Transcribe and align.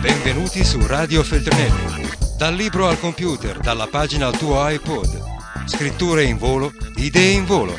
Benvenuti 0.00 0.64
su 0.64 0.78
Radio 0.86 1.22
Feltrinelli. 1.22 2.08
Dal 2.38 2.54
libro 2.54 2.86
al 2.86 2.98
computer, 2.98 3.58
dalla 3.58 3.86
pagina 3.86 4.28
al 4.28 4.38
tuo 4.38 4.66
iPod. 4.66 5.66
Scritture 5.66 6.24
in 6.24 6.38
volo, 6.38 6.70
idee 6.96 7.32
in 7.32 7.44
volo. 7.44 7.78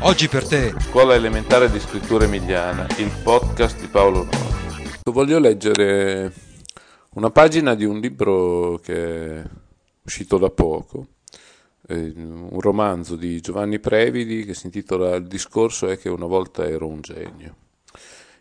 Oggi 0.00 0.28
per 0.28 0.48
te. 0.48 0.72
Scuola 0.80 1.14
elementare 1.14 1.70
di 1.70 1.78
scrittura 1.78 2.24
emiliana, 2.24 2.86
il 2.96 3.12
podcast 3.22 3.78
di 3.78 3.86
Paolo 3.88 4.24
Nori. 4.24 4.90
Voglio 5.04 5.38
leggere 5.38 6.32
una 7.16 7.28
pagina 7.30 7.74
di 7.74 7.84
un 7.84 8.00
libro 8.00 8.80
che 8.82 9.36
è 9.36 9.44
uscito 10.04 10.38
da 10.38 10.48
poco, 10.48 11.06
un 11.88 12.60
romanzo 12.60 13.14
di 13.14 13.42
Giovanni 13.42 13.78
Previdi 13.78 14.46
che 14.46 14.54
si 14.54 14.64
intitola 14.66 15.16
Il 15.16 15.26
discorso 15.26 15.86
è 15.88 15.98
che 15.98 16.08
una 16.08 16.24
volta 16.24 16.66
ero 16.66 16.86
un 16.86 17.02
genio. 17.02 17.56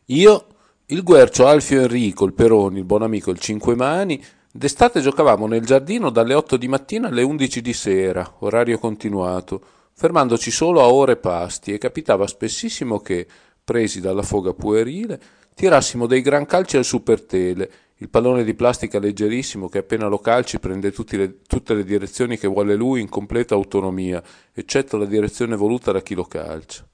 Io, 0.05 0.48
il 0.92 1.04
Guercio, 1.04 1.48
Alfio 1.48 1.84
Enrico, 1.84 2.25
il 2.25 2.34
Peroni, 2.34 2.79
il 2.79 2.84
Buonamico, 2.84 3.32
il 3.32 3.39
Cinquemani, 3.39 4.21
d'estate 4.52 5.00
giocavamo 5.00 5.48
nel 5.48 5.65
giardino 5.65 6.10
dalle 6.10 6.34
8 6.34 6.57
di 6.57 6.68
mattina 6.68 7.07
alle 7.07 7.21
11 7.21 7.61
di 7.61 7.71
sera, 7.71 8.36
orario 8.39 8.78
continuato, 8.78 9.62
fermandoci 9.93 10.51
solo 10.51 10.82
a 10.82 10.92
ore 10.92 11.15
pasti 11.15 11.71
e 11.71 11.78
capitava 11.78 12.28
spessissimo 12.28 13.00
che, 13.00 13.25
presi 13.64 14.01
dalla 14.01 14.21
foga 14.21 14.54
puerile, 14.54 15.18
tirassimo 15.56 16.07
dei 16.07 16.20
gran 16.20 16.46
calci 16.46 16.75
al 16.75 16.84
supertele, 16.84 17.71
il 18.00 18.10
pallone 18.10 18.43
di 18.43 18.54
plastica 18.54 19.00
leggerissimo 19.00 19.70
che 19.70 19.78
appena 19.78 20.07
lo 20.07 20.20
calci 20.20 20.60
prende 20.60 20.93
le, 21.12 21.37
tutte 21.48 21.73
le 21.73 21.86
direzioni 21.86 22.37
che 22.37 22.50
vuole 22.50 22.76
lui 22.76 23.00
in 23.00 23.07
completa 23.07 23.56
autonomia, 23.56 24.21
eccetto 24.51 24.98
la 24.98 25.06
direzione 25.06 25.56
voluta 25.56 25.93
da 25.93 26.01
chi 26.01 26.15
lo 26.15 26.26
calcia. 26.26 26.86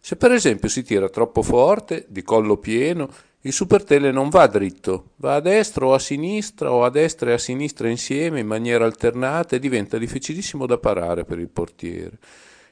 Se 0.00 0.14
per 0.14 0.30
esempio 0.30 0.68
si 0.68 0.84
tira 0.84 1.08
troppo 1.08 1.42
forte, 1.42 2.06
di 2.08 2.22
collo 2.22 2.58
pieno, 2.58 3.08
il 3.42 3.52
supertele 3.52 4.10
non 4.10 4.28
va 4.28 4.46
dritto, 4.46 5.10
va 5.16 5.36
a 5.36 5.40
destra 5.40 5.86
o 5.86 5.94
a 5.94 5.98
sinistra 5.98 6.72
o 6.72 6.84
a 6.84 6.90
destra 6.90 7.30
e 7.30 7.34
a 7.34 7.38
sinistra 7.38 7.88
insieme 7.88 8.40
in 8.40 8.46
maniera 8.46 8.84
alternata 8.84 9.54
e 9.54 9.60
diventa 9.60 9.98
difficilissimo 9.98 10.66
da 10.66 10.78
parare 10.78 11.24
per 11.24 11.38
il 11.38 11.48
portiere. 11.48 12.18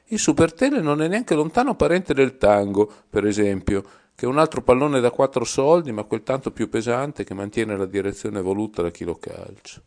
Il 0.07 0.19
supertele 0.19 0.81
non 0.81 1.01
è 1.01 1.07
neanche 1.07 1.33
lontano 1.33 1.75
parente 1.75 2.13
del 2.13 2.37
tango, 2.37 2.91
per 3.09 3.25
esempio, 3.25 3.83
che 4.13 4.25
è 4.25 4.29
un 4.29 4.37
altro 4.37 4.61
pallone 4.61 4.99
da 4.99 5.11
quattro 5.11 5.43
soldi, 5.43 5.91
ma 5.91 6.03
quel 6.03 6.23
tanto 6.23 6.51
più 6.51 6.69
pesante 6.69 7.23
che 7.23 7.33
mantiene 7.33 7.75
la 7.75 7.85
direzione 7.85 8.41
voluta 8.41 8.81
da 8.81 8.91
chi 8.91 9.03
lo 9.03 9.15
calcia. 9.15 9.81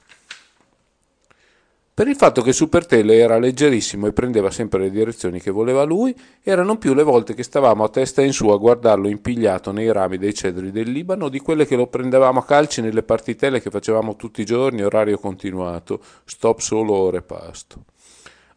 Per 1.98 2.06
il 2.06 2.14
fatto 2.14 2.42
che 2.42 2.52
Supertele 2.52 3.16
era 3.16 3.40
leggerissimo 3.40 4.06
e 4.06 4.12
prendeva 4.12 4.52
sempre 4.52 4.78
le 4.78 4.90
direzioni 4.92 5.40
che 5.40 5.50
voleva 5.50 5.82
lui, 5.82 6.14
erano 6.44 6.78
più 6.78 6.94
le 6.94 7.02
volte 7.02 7.34
che 7.34 7.42
stavamo 7.42 7.82
a 7.82 7.88
testa 7.88 8.22
in 8.22 8.32
su 8.32 8.46
a 8.50 8.56
guardarlo 8.56 9.08
impigliato 9.08 9.72
nei 9.72 9.90
rami 9.90 10.16
dei 10.16 10.32
cedri 10.32 10.70
del 10.70 10.92
Libano 10.92 11.28
di 11.28 11.40
quelle 11.40 11.66
che 11.66 11.74
lo 11.74 11.88
prendevamo 11.88 12.38
a 12.38 12.44
calci 12.44 12.82
nelle 12.82 13.02
partitelle 13.02 13.60
che 13.60 13.70
facevamo 13.70 14.14
tutti 14.14 14.42
i 14.42 14.44
giorni, 14.44 14.84
orario 14.84 15.18
continuato, 15.18 16.00
stop 16.24 16.60
solo 16.60 16.94
ore 16.94 17.22
pasto. 17.22 17.86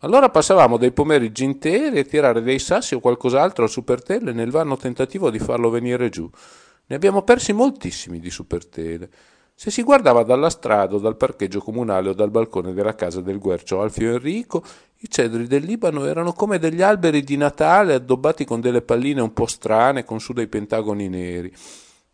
Allora 0.02 0.30
passavamo 0.30 0.78
dei 0.78 0.92
pomeriggi 0.92 1.44
interi 1.44 1.97
a 1.97 2.03
tirare 2.03 2.44
dei 2.44 2.59
sassi 2.59 2.94
o 2.94 3.00
qualcos'altro 3.00 3.64
al 3.64 3.72
Supertele 3.72 4.34
nel 4.34 4.52
vano 4.52 4.78
tentativo 4.78 5.31
di 5.31 5.39
farlo 5.39 5.72
venire 5.72 6.09
giù. 6.09 6.30
Ne 6.86 6.95
abbiamo 6.95 7.23
persi 7.23 7.53
moltissimi 7.53 8.19
di 8.19 8.30
Supertele. 8.30 9.09
Se 9.61 9.69
si 9.69 9.83
guardava 9.83 10.23
dalla 10.23 10.49
strada 10.49 10.95
o 10.95 10.97
dal 10.97 11.15
parcheggio 11.15 11.59
comunale 11.59 12.09
o 12.09 12.13
dal 12.13 12.31
balcone 12.31 12.73
della 12.73 12.95
casa 12.95 13.21
del 13.21 13.37
guercio 13.37 13.79
Alfio 13.79 14.13
Enrico, 14.13 14.63
i 15.01 15.07
cedri 15.07 15.45
del 15.45 15.65
Libano 15.65 16.07
erano 16.07 16.33
come 16.33 16.57
degli 16.57 16.81
alberi 16.81 17.21
di 17.21 17.37
Natale 17.37 17.93
addobbati 17.93 18.43
con 18.43 18.59
delle 18.59 18.81
palline 18.81 19.21
un 19.21 19.33
po' 19.33 19.45
strane 19.45 20.03
con 20.03 20.19
su 20.19 20.33
dei 20.33 20.47
pentagoni 20.47 21.09
neri. 21.09 21.53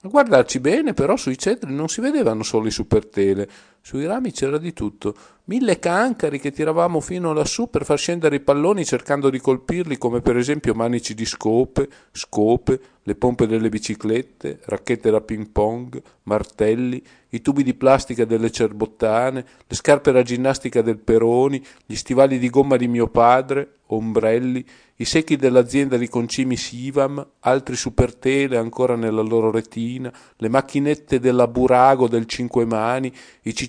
A 0.01 0.09
guardarci 0.09 0.59
bene, 0.59 0.93
però, 0.93 1.15
sui 1.15 1.37
cedri 1.37 1.73
non 1.73 1.87
si 1.87 2.01
vedevano 2.01 2.43
solo 2.43 2.67
i 2.67 2.71
supertele, 2.71 3.49
sui 3.87 4.05
rami 4.05 4.33
c'era 4.33 4.57
di 4.57 4.73
tutto, 4.73 5.15
mille 5.45 5.79
cancari 5.79 6.41
che 6.41 6.51
tiravamo 6.51 6.99
fino 6.99 7.31
lassù 7.31 7.69
per 7.69 7.85
far 7.85 7.97
scendere 7.97 8.35
i 8.35 8.41
palloni 8.41 8.83
cercando 8.83 9.29
di 9.29 9.39
colpirli, 9.39 9.97
come 9.97 10.19
per 10.19 10.35
esempio 10.35 10.73
manici 10.73 11.13
di 11.13 11.23
scope, 11.23 11.87
scope, 12.11 12.81
le 13.01 13.15
pompe 13.15 13.47
delle 13.47 13.69
biciclette, 13.69 14.59
racchette 14.65 15.09
da 15.09 15.21
ping 15.21 15.47
pong, 15.51 16.01
martelli, 16.23 17.01
i 17.29 17.41
tubi 17.41 17.63
di 17.63 17.73
plastica 17.75 18.25
delle 18.25 18.51
cerbottane, 18.51 19.45
le 19.65 19.75
scarpe 19.75 20.11
da 20.11 20.21
ginnastica 20.21 20.81
del 20.81 20.97
Peroni, 20.97 21.65
gli 21.85 21.95
stivali 21.95 22.39
di 22.39 22.49
gomma 22.49 22.75
di 22.75 22.89
mio 22.89 23.07
padre, 23.07 23.75
ombrelli, 23.87 24.65
i 24.99 25.05
secchi 25.05 25.35
dell'azienda 25.35 25.95
di 25.95 26.09
concimi 26.09 26.55
Sivam, 26.55 27.25
altri 27.41 27.75
supertele 27.75 28.57
ancora 28.57 28.95
nella 28.95 29.21
loro 29.21 29.51
retina, 29.51 30.11
le 30.37 30.49
macchinette 30.49 31.19
della 31.19 31.47
Burago 31.47 32.07
del 32.07 32.25
Cinque 32.25 32.65
Mani, 32.65 33.13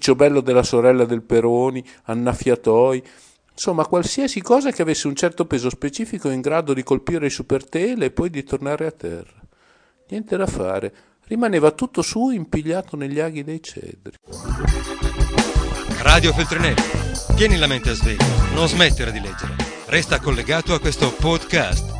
i 0.08 0.14
cicciobello 0.14 0.40
della 0.40 0.62
sorella 0.62 1.04
del 1.04 1.22
Peroni, 1.22 1.84
annaffiatoi, 2.04 3.02
insomma 3.52 3.86
qualsiasi 3.86 4.40
cosa 4.40 4.70
che 4.70 4.82
avesse 4.82 5.06
un 5.06 5.14
certo 5.14 5.44
peso 5.44 5.68
specifico 5.68 6.30
in 6.30 6.40
grado 6.40 6.72
di 6.72 6.82
colpire 6.82 7.26
i 7.26 7.30
supertele 7.30 8.06
e 8.06 8.10
poi 8.10 8.30
di 8.30 8.42
tornare 8.42 8.86
a 8.86 8.90
terra. 8.90 9.36
Niente 10.08 10.36
da 10.36 10.46
fare, 10.46 10.94
rimaneva 11.26 11.72
tutto 11.72 12.00
su 12.00 12.30
impigliato 12.30 12.96
negli 12.96 13.20
aghi 13.20 13.44
dei 13.44 13.62
cedri. 13.62 14.14
Radio 16.00 16.32
Feltrinelli, 16.32 16.82
tieni 17.36 17.58
la 17.58 17.66
mente 17.66 17.90
a 17.90 17.94
sveglio, 17.94 18.24
non 18.54 18.66
smettere 18.66 19.12
di 19.12 19.20
leggere. 19.20 19.56
Resta 19.86 20.20
collegato 20.20 20.72
a 20.72 20.80
questo 20.80 21.12
podcast 21.12 21.97